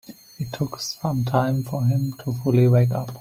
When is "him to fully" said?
1.85-2.67